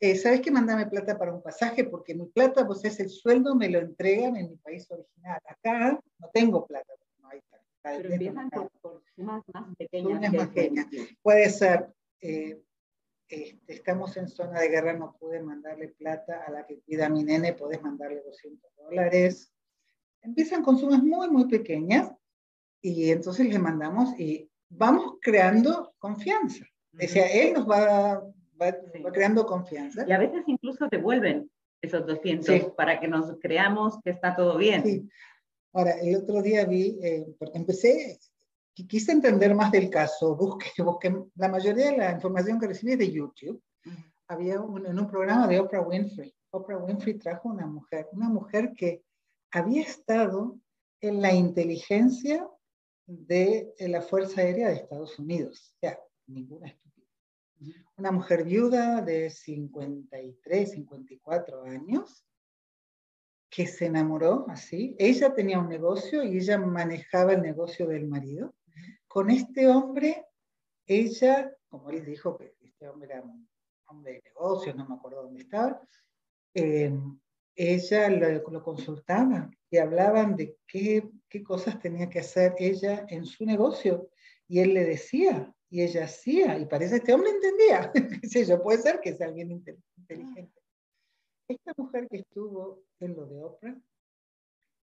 eh, 0.00 0.14
¿sabes 0.14 0.40
qué? 0.40 0.50
Mándame 0.50 0.86
plata 0.86 1.18
para 1.18 1.34
un 1.34 1.42
pasaje, 1.42 1.84
porque 1.84 2.14
mi 2.14 2.26
plata, 2.26 2.64
pues 2.64 2.84
es 2.84 3.00
el 3.00 3.10
sueldo, 3.10 3.56
me 3.56 3.68
lo 3.68 3.80
entregan 3.80 4.36
en 4.36 4.50
mi 4.50 4.56
país 4.56 4.88
original. 4.90 5.40
Acá 5.44 6.00
no 6.18 6.30
tengo 6.32 6.66
plata, 6.66 6.92
no 7.20 7.28
hay 7.28 7.40
Pero 7.82 8.12
empiezan 8.12 8.48
por, 8.50 9.02
sumas 9.16 9.42
más 9.52 9.76
pequeñas. 9.76 10.32
más 10.32 10.48
pequeñas. 10.48 10.86
Puede 11.20 11.50
ser, 11.50 11.88
eh, 12.20 12.60
este, 13.28 13.74
estamos 13.74 14.16
en 14.16 14.28
zona 14.28 14.60
de 14.60 14.68
guerra, 14.68 14.92
no 14.92 15.16
pude 15.18 15.40
mandarle 15.40 15.88
plata 15.88 16.44
a 16.46 16.50
la 16.50 16.66
que 16.66 16.76
pida 16.76 17.08
mi 17.08 17.24
nene, 17.24 17.52
podés 17.52 17.82
mandarle 17.82 18.22
200 18.24 18.70
dólares. 18.76 19.52
Empiezan 20.22 20.62
con 20.62 20.78
sumas 20.78 21.02
muy, 21.02 21.28
muy 21.28 21.46
pequeñas 21.46 22.12
y 22.80 23.10
entonces 23.10 23.46
le 23.48 23.58
mandamos 23.58 24.18
y 24.18 24.50
vamos 24.68 25.18
creando 25.20 25.94
confianza. 25.98 26.64
O 26.92 27.06
sea, 27.06 27.26
él 27.26 27.52
nos 27.52 27.68
va 27.68 28.22
va, 28.60 29.12
creando 29.12 29.46
confianza. 29.46 30.04
Y 30.06 30.12
a 30.12 30.18
veces 30.18 30.42
incluso 30.46 30.88
devuelven 30.88 31.50
esos 31.80 32.06
200 32.06 32.72
para 32.76 32.98
que 32.98 33.08
nos 33.08 33.38
creamos 33.40 33.98
que 34.02 34.10
está 34.10 34.34
todo 34.34 34.58
bien. 34.58 34.82
Sí. 34.82 35.08
Ahora, 35.72 35.92
el 36.00 36.16
otro 36.16 36.42
día 36.42 36.64
vi, 36.64 36.98
eh, 37.02 37.26
porque 37.38 37.58
empecé, 37.58 38.18
quise 38.86 39.12
entender 39.12 39.54
más 39.54 39.72
del 39.72 39.90
caso, 39.90 40.36
busqué, 40.36 40.70
busqué, 40.82 41.14
la 41.36 41.48
mayoría 41.48 41.90
de 41.90 41.96
la 41.96 42.12
información 42.12 42.60
que 42.60 42.68
recibí 42.68 42.96
de 42.96 43.10
YouTube. 43.10 43.62
Había 44.28 44.60
un, 44.60 44.86
en 44.86 44.98
un 44.98 45.08
programa 45.08 45.46
de 45.46 45.58
Oprah 45.58 45.80
Winfrey. 45.80 46.34
Oprah 46.50 46.78
Winfrey 46.78 47.14
trajo 47.14 47.48
una 47.48 47.66
mujer, 47.66 48.08
una 48.12 48.28
mujer 48.28 48.74
que 48.76 49.02
había 49.50 49.82
estado 49.82 50.58
en 51.00 51.22
la 51.22 51.32
inteligencia 51.32 52.46
de, 53.06 53.72
de 53.78 53.88
la 53.88 54.02
Fuerza 54.02 54.42
Aérea 54.42 54.68
de 54.68 54.74
Estados 54.74 55.18
Unidos. 55.18 55.72
O 55.76 55.78
sea, 55.80 55.98
ninguna 56.26 56.74
una 57.96 58.12
mujer 58.12 58.44
viuda 58.44 59.02
de 59.02 59.30
53, 59.30 60.70
54 60.70 61.64
años, 61.64 62.24
que 63.50 63.66
se 63.66 63.86
enamoró 63.86 64.46
así. 64.48 64.94
Ella 64.98 65.34
tenía 65.34 65.58
un 65.58 65.68
negocio 65.68 66.22
y 66.22 66.36
ella 66.36 66.58
manejaba 66.58 67.32
el 67.32 67.42
negocio 67.42 67.86
del 67.86 68.06
marido. 68.06 68.54
Con 69.08 69.30
este 69.30 69.66
hombre, 69.66 70.26
ella, 70.86 71.52
como 71.68 71.90
les 71.90 72.04
dijo 72.04 72.36
que 72.36 72.54
este 72.60 72.88
hombre 72.88 73.10
era 73.10 73.22
un 73.22 73.48
hombre 73.86 74.12
de 74.12 74.22
negocios, 74.22 74.76
no 74.76 74.86
me 74.86 74.94
acuerdo 74.94 75.22
dónde 75.22 75.40
estaba, 75.40 75.82
eh, 76.54 76.92
ella 77.56 78.08
lo, 78.10 78.62
consultaba 78.62 79.50
y 79.70 79.78
hablaban 79.78 80.36
de 80.36 80.56
qué, 80.66 81.10
cosas 81.42 81.80
tenía 81.80 82.08
que 82.08 82.20
hacer 82.20 82.54
ella 82.58 83.06
en 83.08 83.24
su 83.24 83.44
negocio. 83.44 84.10
Y 84.46 84.60
él 84.60 84.74
le 84.74 84.84
decía, 84.84 85.52
y 85.68 85.82
ella 85.82 86.04
hacía, 86.04 86.58
y 86.58 86.66
parece 86.66 86.92
que 86.92 86.96
este 86.98 87.14
hombre 87.14 87.30
entendía, 87.30 87.90
qué 88.32 88.44
yo, 88.44 88.62
puede 88.62 88.78
ser 88.78 89.00
que 89.00 89.14
sea 89.14 89.26
alguien 89.26 89.50
inteligente. 89.50 90.52
Esta 91.48 91.72
mujer 91.76 92.06
que 92.08 92.18
estuvo 92.18 92.84
en 93.00 93.16
lo 93.16 93.26
de 93.26 93.42
Oprah, 93.42 93.80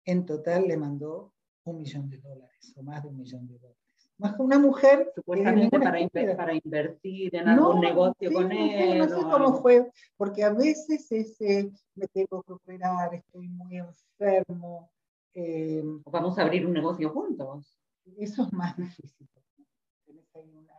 en 0.05 0.25
total 0.25 0.67
le 0.67 0.77
mandó 0.77 1.33
un 1.63 1.77
millón 1.77 2.09
de 2.09 2.17
dólares, 2.17 2.73
o 2.75 2.83
más 2.83 3.03
de 3.03 3.09
un 3.09 3.17
millón 3.17 3.47
de 3.47 3.57
dólares. 3.57 3.84
Más 4.17 4.35
que 4.35 4.41
una 4.41 4.59
mujer. 4.59 5.11
Supuestamente 5.15 5.77
para, 5.77 6.35
para, 6.37 6.53
invertir 6.53 7.35
en 7.35 7.49
algún 7.49 7.81
negocio 7.81 8.31
con 8.31 8.51
él. 8.51 8.97
No 8.97 9.09
sé 9.09 9.15
cómo 9.15 9.61
fue, 9.61 9.91
porque 10.15 10.43
a 10.43 10.51
veces 10.51 11.11
ese, 11.11 11.71
me 11.95 12.07
tengo 12.07 12.43
que 12.43 12.53
operar, 12.53 13.13
estoy 13.13 13.49
muy 13.49 13.77
enfermo. 13.77 14.89
Eh, 15.33 15.83
vamos 16.05 16.37
a 16.39 16.43
abrir 16.43 16.65
un 16.65 16.73
negocio 16.73 17.09
juntos. 17.09 17.77
Eso 18.17 18.43
es 18.43 18.53
más 18.53 18.77
difícil 18.77 19.27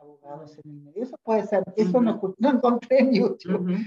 abogados 0.01 0.59
en 0.65 0.71
el 0.71 0.81
medio. 0.83 1.03
Eso 1.03 1.17
puede 1.23 1.47
ser, 1.47 1.65
eso 1.77 2.01
no, 2.01 2.21
no, 2.39 2.51
encontré 2.51 3.01
en 3.01 3.13
YouTube. 3.13 3.79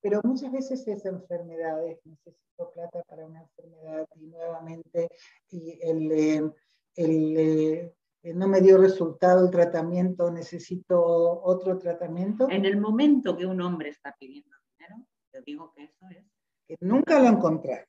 Pero 0.00 0.20
muchas 0.24 0.50
veces 0.50 0.86
es 0.88 1.04
enfermedades, 1.04 2.00
necesito 2.04 2.70
plata 2.72 3.02
para 3.08 3.24
una 3.24 3.40
enfermedad 3.40 4.06
y 4.16 4.26
nuevamente 4.26 5.08
y 5.50 5.78
el, 5.80 6.12
eh, 6.12 6.52
el, 6.96 7.36
eh, 7.36 7.94
no 8.22 8.46
me 8.46 8.60
dio 8.60 8.78
resultado 8.78 9.44
el 9.44 9.50
tratamiento, 9.50 10.30
necesito 10.30 11.02
otro 11.42 11.78
tratamiento. 11.78 12.48
En 12.48 12.64
el 12.64 12.80
momento 12.80 13.36
que 13.36 13.46
un 13.46 13.60
hombre 13.60 13.90
está 13.90 14.14
pidiendo 14.18 14.56
dinero, 14.78 15.06
te 15.32 15.42
digo 15.42 15.72
que 15.74 15.84
eso 15.84 16.06
es. 16.10 16.24
Que 16.68 16.76
nunca 16.80 17.18
lo 17.18 17.28
encontraron, 17.28 17.86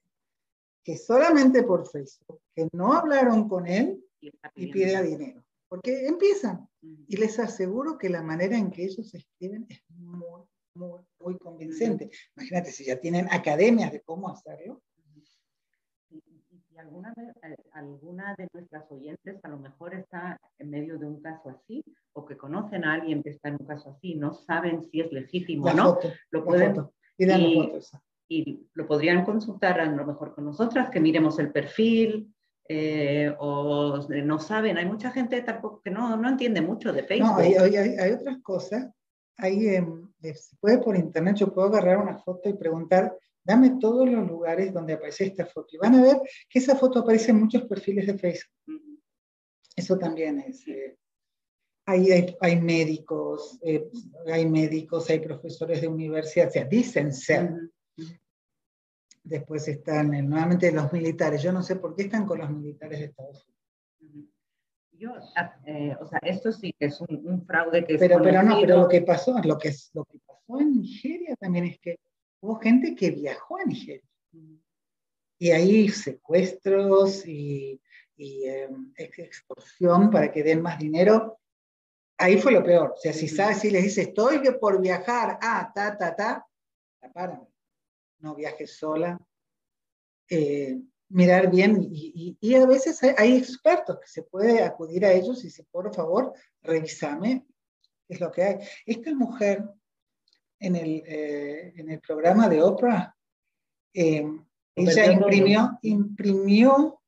que 0.84 0.98
solamente 0.98 1.64
por 1.64 1.88
Facebook, 1.88 2.42
que 2.56 2.68
no 2.74 2.94
hablaron 2.94 3.48
con 3.48 3.68
él 3.68 4.04
y 4.56 4.72
pide 4.72 5.04
dinero. 5.04 5.44
Porque 5.70 6.08
empiezan. 6.08 6.68
Y 6.82 7.18
les 7.18 7.40
aseguro 7.40 7.98
que 7.98 8.10
la 8.10 8.22
manera 8.22 8.58
en 8.58 8.70
que 8.72 8.84
ellos 8.84 9.14
escriben 9.14 9.66
es 9.70 9.82
muy, 9.90 10.42
muy, 10.76 11.02
muy 11.20 11.38
convincente. 11.38 12.10
Imagínate 12.36 12.72
si 12.72 12.86
ya 12.86 13.00
tienen 13.00 13.28
academias 13.32 13.92
de 13.92 14.02
cómo 14.02 14.30
hacerlo. 14.30 14.82
Y, 16.84 16.86
alguna, 16.86 17.14
de, 17.16 17.56
alguna 17.72 18.36
de 18.38 18.48
nuestras 18.54 18.92
oyentes 18.92 19.40
a 19.44 19.48
lo 19.48 19.58
mejor 19.58 19.94
está 19.94 20.40
en 20.60 20.70
medio 20.70 20.98
de 20.98 21.06
un 21.06 21.22
caso 21.22 21.50
así, 21.50 21.84
o 22.14 22.26
que 22.26 22.38
conocen 22.38 22.84
a 22.86 22.94
alguien 22.94 23.24
que 23.24 23.30
está 23.30 23.50
en 23.50 23.58
un 23.60 23.68
caso 23.68 23.92
así, 23.92 24.16
no 24.16 24.34
saben 24.34 24.84
si 24.84 25.02
es 25.02 25.12
legítimo 25.12 25.66
o 25.66 25.74
no, 25.74 26.00
lo 26.32 26.46
pueden. 26.46 26.76
y, 27.18 27.72
y 28.28 28.68
lo 28.74 28.88
podrían 28.88 29.24
consultar 29.24 29.80
a 29.80 29.86
lo 29.86 30.06
mejor 30.06 30.34
con 30.36 30.46
nosotras, 30.46 30.90
que 30.90 31.00
miremos 31.00 31.40
el 31.40 31.52
perfil, 31.52 32.34
eh, 32.68 33.34
o 33.40 34.08
no 34.10 34.40
saben. 34.40 34.78
Hay 34.78 34.86
mucha 34.86 35.12
gente 35.12 35.42
tampoco 35.42 35.82
que 35.82 35.92
no, 35.92 36.16
no 36.16 36.30
entiende 36.30 36.62
mucho 36.62 36.94
de 36.94 37.04
Facebook. 37.04 37.32
No, 37.32 37.38
hay, 37.38 37.56
hay, 37.56 37.76
hay 37.76 38.12
otras 38.12 38.38
cosas. 38.42 38.90
Hay, 39.38 39.68
eh, 39.68 39.86
se 40.34 40.56
puede 40.58 40.78
por 40.78 40.96
internet, 40.96 41.38
yo 41.38 41.54
puedo 41.54 41.68
agarrar 41.68 41.98
una 41.98 42.18
foto 42.20 42.50
y 42.50 42.54
preguntar, 42.54 43.18
dame 43.44 43.78
todos 43.80 44.10
los 44.10 44.28
lugares 44.28 44.74
donde 44.74 44.94
aparece 44.94 45.26
esta 45.26 45.46
foto. 45.46 45.76
Y 45.76 45.78
van 45.78 45.96
a 45.96 46.02
ver 46.02 46.22
que 46.50 46.60
esa 46.60 46.76
foto 46.76 47.00
aparece 47.00 47.32
en 47.32 47.40
muchos 47.40 47.64
perfiles 47.64 48.08
de 48.08 48.18
Facebook. 48.18 48.54
Eso 49.76 49.98
también 49.98 50.40
es. 50.40 50.68
Eh, 50.68 50.98
hay, 51.86 52.12
hay, 52.12 52.36
hay, 52.40 52.62
médicos, 52.62 53.60
eh, 53.62 53.90
hay 54.32 54.46
médicos, 54.46 55.10
hay 55.10 55.20
profesores 55.20 55.82
de 55.82 55.88
universidad, 55.88 56.48
o 56.48 56.52
sea, 56.52 56.66
dicen 56.66 57.12
ser. 57.12 57.52
Después 59.26 59.68
están 59.68 60.12
nuevamente 60.28 60.72
los 60.72 60.92
militares. 60.92 61.42
Yo 61.42 61.52
no 61.52 61.64
sé 61.64 61.78
por 61.78 61.96
qué 61.96 62.04
están 62.04 62.26
con 62.26 62.40
los 62.40 62.50
militares 62.50 63.00
de 63.00 63.06
Estados 63.06 63.48
Unidos. 64.00 64.30
Yo, 64.92 65.12
ah, 65.36 65.56
eh, 65.66 65.96
o 66.00 66.06
sea, 66.06 66.20
esto 66.22 66.52
sí 66.52 66.74
que 66.78 66.86
es 66.86 67.02
un, 67.02 67.46
fraude 67.46 67.84
que 67.84 67.98
pero, 67.98 68.22
pero 68.22 68.44
no, 68.44 68.60
pero 68.62 68.82
lo 68.82 68.88
que 68.88 69.02
pasó, 69.02 69.34
lo 69.44 69.58
que, 69.58 69.74
lo 69.94 70.06
que 70.06 70.20
pasó 70.20 70.60
en 70.60 70.72
Nigeria 70.82 71.36
también 71.36 71.66
es 71.66 71.80
que 71.80 71.98
hubo 72.44 72.60
gente 72.60 72.94
que 72.94 73.12
viajó 73.12 73.58
a 73.58 73.64
Nigeria. 73.64 74.04
Y 75.40 75.52
ahí 75.52 75.90
secuestros 75.90 77.26
y, 77.26 77.82
y 78.16 78.46
em, 78.46 78.94
extorsión 78.98 80.12
para 80.12 80.32
que 80.32 80.44
den 80.44 80.62
más 80.62 80.78
dinero. 80.78 81.40
Ahí 82.18 82.38
fue 82.38 82.52
lo 82.52 82.64
peor. 82.64 82.94
O 82.96 82.98
sea, 82.98 83.14
si, 83.14 83.28
sabes, 83.28 83.60
si 83.60 83.72
les 83.72 83.84
dice, 83.84 84.02
estoy 84.04 84.42
por 84.60 84.82
viajar, 84.82 85.40
ah, 85.42 85.72
ta, 85.74 85.98
ta, 85.98 86.16
ta, 86.16 86.46
la 87.02 87.12
paran 87.12 87.48
no 88.20 88.36
viajes 88.36 88.78
sola, 88.78 89.20
eh, 90.30 90.80
mirar 91.10 91.52
bien 91.52 91.78
y, 91.92 92.56
a 92.56 92.66
veces 92.66 93.04
hay, 93.04 93.36
expertos 93.36 94.00
que 94.00 94.08
se 94.08 94.24
puede 94.24 94.64
acudir 94.64 95.06
a 95.06 95.12
ellos 95.12 95.44
y 95.44 95.50
si 95.50 95.62
por 95.64 95.94
favor, 95.94 96.34
revisame 96.62 97.46
qué 98.08 98.14
es 98.14 98.22
lo 98.22 98.32
que 98.32 98.44
hay. 98.44 98.60
Esta 98.86 99.14
mujer 99.14 99.66
en 100.64 100.76
el, 100.76 101.04
eh, 101.06 101.74
en 101.76 101.90
el 101.90 102.00
programa 102.00 102.48
de 102.50 102.62
Oprah 102.62 103.16
Eh, 103.94 104.26
ella 104.76 105.12
imprimió, 105.12 105.78
imprimió 105.84 107.00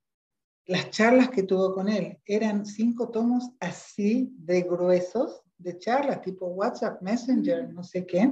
las 0.67 0.91
charlas 0.91 1.29
que 1.29 1.43
tuvo 1.43 1.74
con 1.74 1.89
él. 1.89 2.19
Eran 2.25 2.65
cinco 2.65 3.09
tomos 3.09 3.50
así 3.59 4.31
de 4.38 4.62
gruesos, 4.62 5.41
de 5.57 5.77
charlas 5.79 6.21
tipo 6.21 6.47
WhatsApp, 6.47 7.01
Messenger, 7.01 7.74
no 7.74 7.83
sé 7.83 8.05
qué. 8.05 8.31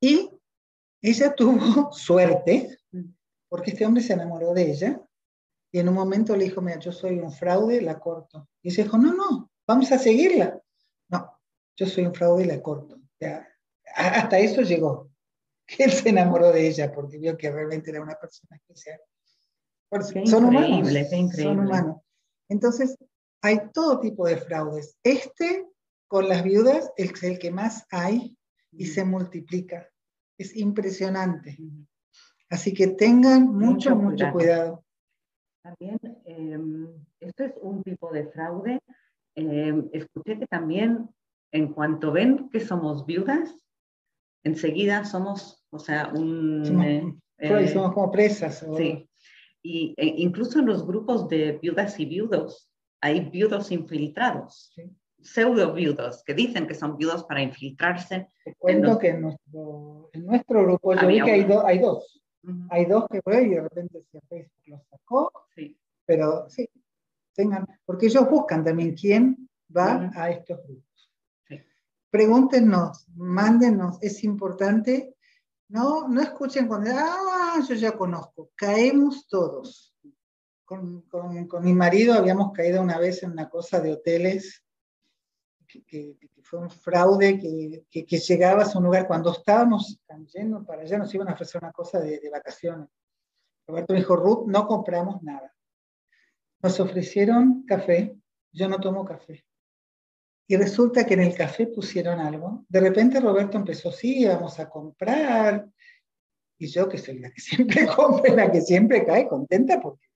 Y 0.00 0.30
ella 1.02 1.34
tuvo 1.34 1.92
suerte, 1.92 2.78
porque 3.48 3.72
este 3.72 3.84
hombre 3.84 4.02
se 4.02 4.12
enamoró 4.12 4.52
de 4.52 4.70
ella, 4.70 5.02
y 5.72 5.80
en 5.80 5.88
un 5.88 5.94
momento 5.94 6.36
le 6.36 6.44
dijo, 6.44 6.60
mira, 6.60 6.78
yo 6.78 6.92
soy 6.92 7.18
un 7.18 7.32
fraude, 7.32 7.80
la 7.80 7.98
corto. 7.98 8.48
Y 8.62 8.68
ella 8.68 8.84
dijo, 8.84 8.96
no, 8.96 9.12
no, 9.12 9.50
vamos 9.66 9.90
a 9.90 9.98
seguirla. 9.98 10.60
No, 11.08 11.36
yo 11.76 11.86
soy 11.86 12.06
un 12.06 12.14
fraude 12.14 12.44
y 12.44 12.46
la 12.46 12.62
corto. 12.62 13.00
Hasta 13.94 14.38
eso 14.38 14.62
llegó, 14.62 15.10
que 15.66 15.76
él 15.84 15.92
se 15.92 16.08
enamoró 16.08 16.52
de 16.52 16.68
ella 16.68 16.92
porque 16.92 17.18
vio 17.18 17.36
que 17.36 17.50
realmente 17.50 17.90
era 17.90 18.02
una 18.02 18.16
persona 18.16 18.56
especial. 18.56 19.00
son 20.24 20.44
humanos, 20.44 20.88
son 21.36 21.58
humanos. 21.60 22.00
Entonces, 22.48 22.96
hay 23.42 23.70
todo 23.72 24.00
tipo 24.00 24.26
de 24.26 24.38
fraudes. 24.38 24.96
Este, 25.02 25.66
con 26.06 26.28
las 26.28 26.42
viudas, 26.42 26.92
es 26.96 27.22
el 27.22 27.38
que 27.38 27.50
más 27.50 27.86
hay 27.90 28.36
y 28.72 28.86
se 28.86 29.04
multiplica. 29.04 29.88
Es 30.38 30.56
impresionante. 30.56 31.56
Así 32.50 32.72
que 32.74 32.88
tengan 32.88 33.48
mucho, 33.48 33.96
mucho, 33.96 34.30
cuidado. 34.32 34.84
También, 35.62 35.98
em, 36.24 36.88
esto 37.20 37.44
es 37.44 37.54
un 37.60 37.82
tipo 37.82 38.12
de 38.12 38.26
fraude. 38.26 38.80
Em, 39.34 39.88
escuché 39.92 40.38
que 40.38 40.46
también, 40.46 41.08
en 41.52 41.72
cuanto 41.72 42.12
ven 42.12 42.50
que 42.50 42.60
somos 42.60 43.06
viudas, 43.06 43.63
enseguida 44.44 45.04
somos, 45.04 45.66
o 45.70 45.78
sea, 45.78 46.12
un... 46.14 46.64
Somos, 46.64 46.86
eh, 46.86 47.14
eh, 47.38 47.68
somos 47.68 47.92
como 47.92 48.10
presas. 48.12 48.64
Sí. 48.76 49.08
Y, 49.62 49.94
e 49.96 50.06
incluso 50.18 50.60
en 50.60 50.66
los 50.66 50.86
grupos 50.86 51.28
de 51.28 51.58
viudas 51.60 51.98
y 51.98 52.04
viudos, 52.04 52.70
hay 53.00 53.28
viudos 53.30 53.72
infiltrados. 53.72 54.72
pseudo 55.20 55.72
viudos 55.72 56.22
que 56.24 56.34
dicen 56.34 56.66
que 56.66 56.74
son 56.74 56.96
viudos 56.96 57.24
para 57.24 57.42
infiltrarse. 57.42 58.28
Te 58.44 58.54
cuento 58.56 58.98
que 58.98 59.08
en 59.08 59.22
nuestro, 59.22 60.10
en 60.12 60.26
nuestro 60.26 60.62
grupo 60.64 60.94
yo 60.94 61.08
vi 61.08 61.22
que 61.22 61.32
hay, 61.32 61.46
hay 61.64 61.78
dos. 61.78 62.22
Hay 62.70 62.84
dos 62.84 63.06
que 63.10 63.22
por 63.22 63.34
ahí 63.34 63.48
de 63.48 63.62
repente 63.62 64.04
si 64.10 64.18
Facebook 64.28 64.62
los 64.66 64.80
sacó, 64.88 65.32
sí. 65.54 65.78
pero 66.04 66.48
sí, 66.50 66.68
tengan, 67.34 67.66
porque 67.86 68.06
ellos 68.06 68.28
buscan 68.28 68.62
también 68.62 68.94
quién 68.94 69.48
va 69.74 70.10
a 70.14 70.30
estos 70.30 70.62
grupos. 70.66 71.10
Pregúntenos, 72.14 73.08
mándenos, 73.16 73.98
es 74.00 74.22
importante. 74.22 75.16
No, 75.66 76.06
no 76.06 76.22
escuchen 76.22 76.68
cuando, 76.68 76.92
ah, 76.94 77.60
yo 77.68 77.74
ya 77.74 77.90
conozco, 77.90 78.52
caemos 78.54 79.26
todos. 79.26 79.96
Con, 80.64 81.02
con, 81.08 81.48
con, 81.48 81.64
mi 81.64 81.72
marido 81.72 82.14
habíamos 82.14 82.52
caído 82.52 82.80
una 82.80 82.98
vez 82.98 83.24
en 83.24 83.32
una 83.32 83.48
cosa 83.48 83.80
de 83.80 83.94
hoteles 83.94 84.62
que, 85.66 86.16
fue 86.44 86.60
un 86.60 86.70
fraude, 86.70 87.40
que, 87.90 88.04
que, 88.04 88.18
llegabas 88.18 88.76
a 88.76 88.78
un 88.78 88.84
lugar 88.84 89.08
cuando 89.08 89.32
estábamos 89.32 90.00
yendo 90.32 90.64
para 90.64 90.82
allá, 90.82 90.98
nos 90.98 91.12
iban 91.12 91.30
a 91.30 91.32
ofrecer 91.32 91.60
una 91.64 91.72
cosa 91.72 91.98
de, 91.98 92.20
de 92.20 92.30
vacaciones. 92.30 92.90
Roberto 93.66 93.92
me 93.92 93.98
dijo, 93.98 94.14
Ruth, 94.14 94.46
no 94.46 94.68
compramos 94.68 95.20
nada. 95.24 95.52
Nos 96.62 96.78
ofrecieron 96.78 97.64
café, 97.66 98.16
yo 98.52 98.68
no 98.68 98.78
tomo 98.78 99.04
café. 99.04 99.44
Y 100.46 100.56
resulta 100.56 101.06
que 101.06 101.14
en 101.14 101.20
el 101.20 101.34
café 101.34 101.66
pusieron 101.66 102.20
algo. 102.20 102.64
De 102.68 102.80
repente 102.80 103.20
Roberto 103.20 103.56
empezó, 103.56 103.90
sí, 103.90 104.26
vamos 104.26 104.58
a 104.60 104.68
comprar. 104.68 105.66
Y 106.58 106.66
yo, 106.66 106.88
que 106.88 106.98
soy 106.98 107.18
la 107.18 107.30
que 107.30 107.40
siempre 107.40 107.86
compra, 107.86 108.34
la 108.34 108.52
que 108.52 108.60
siempre 108.60 109.04
cae, 109.04 109.28
contenta 109.28 109.80
porque... 109.80 110.06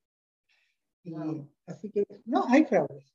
Así 1.67 1.91
que, 1.91 2.05
no, 2.27 2.45
hay 2.49 2.65
fraudes. 2.65 3.15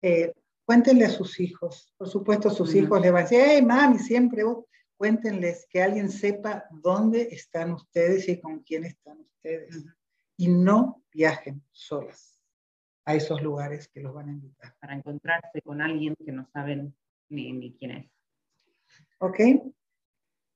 Eh, 0.00 0.32
Cuéntenle 0.64 1.04
a 1.04 1.10
sus 1.10 1.40
hijos. 1.40 1.92
Por 1.98 2.08
supuesto, 2.08 2.48
sus 2.48 2.74
hijos 2.74 3.00
les 3.00 3.12
van 3.12 3.20
a 3.20 3.28
decir, 3.28 3.40
hey, 3.44 3.62
mami, 3.62 3.98
siempre 3.98 4.44
vos. 4.44 4.64
Cuéntenles 4.96 5.66
que 5.68 5.82
alguien 5.82 6.08
sepa 6.10 6.64
dónde 6.70 7.28
están 7.32 7.72
ustedes 7.72 8.28
y 8.28 8.40
con 8.40 8.60
quién 8.60 8.84
están 8.84 9.20
ustedes. 9.20 9.84
Y 10.36 10.48
no 10.48 11.02
viajen 11.12 11.62
solas 11.72 12.31
a 13.04 13.14
esos 13.14 13.42
lugares 13.42 13.88
que 13.88 14.00
los 14.00 14.14
van 14.14 14.28
a 14.28 14.32
invitar. 14.32 14.74
Para 14.80 14.94
encontrarse 14.94 15.60
con 15.62 15.80
alguien 15.80 16.14
que 16.24 16.32
no 16.32 16.48
saben 16.52 16.94
ni, 17.28 17.52
ni 17.52 17.74
quién 17.74 17.90
es. 17.92 18.10
¿Ok? 19.18 19.38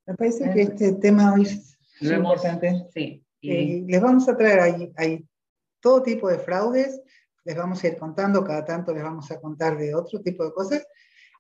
Me 0.07 0.15
parece 0.15 0.51
que 0.53 0.63
este 0.63 0.93
tema 0.95 1.35
hoy 1.35 1.43
es 1.43 1.79
importante. 2.01 2.87
Sí. 2.93 3.23
Y... 3.41 3.83
les 3.83 4.01
vamos 4.01 4.29
a 4.29 4.37
traer 4.37 4.61
ahí, 4.61 4.93
ahí 4.97 5.25
todo 5.81 6.03
tipo 6.03 6.29
de 6.29 6.39
fraudes 6.39 7.01
les 7.47 7.57
vamos 7.57 7.83
a 7.83 7.87
ir 7.87 7.97
contando, 7.97 8.43
cada 8.43 8.65
tanto 8.65 8.93
les 8.93 9.05
vamos 9.05 9.31
a 9.31 9.41
contar 9.41 9.79
de 9.79 9.95
otro 9.95 10.21
tipo 10.21 10.45
de 10.45 10.53
cosas. 10.53 10.85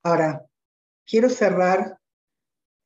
Ahora, 0.04 0.46
quiero 1.04 1.28
cerrar 1.28 1.98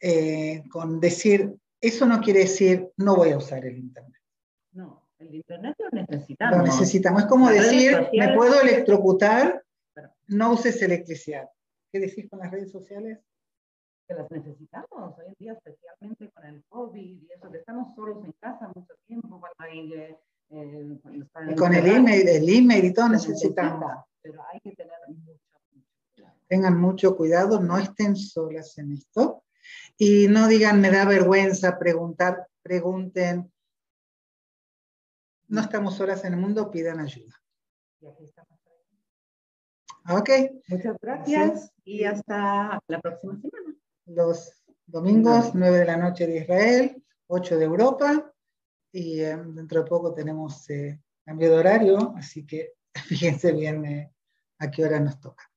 eh, 0.01 0.63
con 0.71 0.99
decir, 0.99 1.55
eso 1.83 2.07
no 2.07 2.23
quiere 2.23 2.41
decir 2.41 2.89
no 2.97 3.17
voy 3.17 3.33
a 3.33 3.37
usar 3.37 3.67
el 3.67 3.77
Internet. 3.77 4.23
No, 4.73 5.07
el 5.21 5.35
Internet 5.35 5.77
lo 5.79 5.91
necesitamos. 5.91 6.59
Lo 6.59 6.65
necesitamos. 6.65 7.23
Es 7.23 7.29
como 7.29 7.51
decir, 7.51 8.09
me 8.13 8.35
puedo 8.35 8.61
electrocutar, 8.61 9.63
no 10.29 10.53
uses 10.53 10.81
electricidad. 10.83 11.49
¿Qué 11.93 12.01
decís 12.01 12.29
con 12.29 12.41
las 12.41 12.51
redes 12.51 12.71
sociales? 12.71 13.19
Que 14.09 14.15
las 14.15 14.31
necesitamos 14.31 15.19
hoy 15.19 15.27
en 15.27 15.35
día, 15.39 15.53
especialmente 15.53 16.31
con 16.31 16.45
el 16.45 16.65
COVID 16.69 17.23
y 17.23 17.29
eso, 17.33 17.51
que 17.51 17.59
estamos 17.59 17.95
solos 17.95 18.25
en 18.25 18.33
casa 18.41 18.71
mucho 18.75 18.95
tiempo, 19.07 19.41
cuando 19.41 19.57
hay 19.59 19.93
eh, 19.93 20.19
eh, 20.51 20.99
y 21.49 21.55
con 21.55 21.75
el 21.75 21.87
email, 21.87 22.29
el 22.29 22.49
email 22.49 22.85
y 22.87 22.93
todo 22.93 23.09
necesitamos. 23.09 23.93
Pero 24.21 24.43
hay 24.53 24.61
que 24.61 24.73
tener 24.73 24.97
mucho, 25.09 25.41
Tengan 26.49 26.81
mucho 26.81 27.17
cuidado, 27.17 27.61
no 27.61 27.79
estén 27.79 28.17
solas 28.17 28.77
en 28.79 28.93
esto. 28.93 29.45
Y 29.97 30.27
no 30.29 30.49
digan, 30.49 30.81
me 30.81 30.91
da 30.91 31.05
vergüenza 31.05 31.79
preguntar, 31.79 32.49
pregunten. 32.63 33.53
No 35.51 35.61
estamos 35.61 35.97
solas 35.97 36.25
en 36.25 36.35
el 36.35 36.39
mundo, 36.39 36.71
pidan 36.71 37.01
ayuda. 37.01 37.35
Y 38.01 38.07
aquí 38.07 38.25
estamos. 38.25 38.61
Ok. 40.09 40.31
Muchas 40.69 40.97
gracias 41.03 41.73
y 41.85 42.05
hasta 42.05 42.81
la 42.87 43.01
próxima 43.01 43.35
semana. 43.35 43.77
Los 44.07 44.63
domingos, 44.87 45.53
9 45.55 45.79
de 45.79 45.85
la 45.85 45.97
noche 45.97 46.29
de 46.29 46.39
Israel, 46.39 47.05
8 47.27 47.59
de 47.59 47.65
Europa 47.65 48.33
y 48.93 49.21
eh, 49.23 49.37
dentro 49.37 49.83
de 49.83 49.89
poco 49.89 50.15
tenemos 50.15 50.71
eh, 50.71 51.01
cambio 51.25 51.51
de 51.51 51.59
horario, 51.59 52.15
así 52.17 52.47
que 52.47 52.75
fíjense 52.95 53.53
bien 53.53 53.85
eh, 53.85 54.13
a 54.61 54.71
qué 54.71 54.85
hora 54.85 55.01
nos 55.01 55.19
toca. 55.21 55.51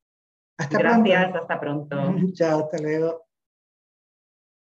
Hasta 0.58 0.80
Gracias, 0.80 1.36
hasta 1.36 1.60
pronto. 1.60 1.96
Chao, 2.34 2.62
hasta 2.62 2.80
luego. 2.80 3.28